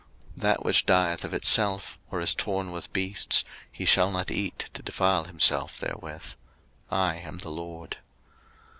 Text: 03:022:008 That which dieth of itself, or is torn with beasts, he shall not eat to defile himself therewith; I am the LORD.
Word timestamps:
03:022:008 0.33 0.41
That 0.41 0.65
which 0.65 0.85
dieth 0.87 1.23
of 1.25 1.33
itself, 1.35 1.99
or 2.09 2.21
is 2.21 2.33
torn 2.33 2.71
with 2.71 2.91
beasts, 2.91 3.43
he 3.71 3.85
shall 3.85 4.09
not 4.09 4.31
eat 4.31 4.67
to 4.73 4.81
defile 4.81 5.25
himself 5.25 5.77
therewith; 5.77 6.33
I 6.89 7.17
am 7.17 7.37
the 7.37 7.49
LORD. 7.51 7.97